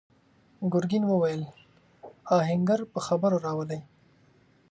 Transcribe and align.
ګرګين 0.71 1.03
وويل: 1.07 1.43
آهنګر 2.37 2.79
په 2.93 2.99
خبرو 3.07 3.37
راولئ! 3.45 3.81